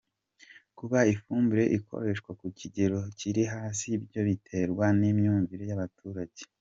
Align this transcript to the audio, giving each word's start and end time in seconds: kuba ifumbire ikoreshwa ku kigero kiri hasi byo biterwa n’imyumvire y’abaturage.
kuba 0.77 0.97
ifumbire 1.13 1.63
ikoreshwa 1.77 2.31
ku 2.39 2.45
kigero 2.59 2.97
kiri 3.19 3.43
hasi 3.53 3.87
byo 4.05 4.21
biterwa 4.27 4.85
n’imyumvire 4.99 5.63
y’abaturage. 5.69 6.41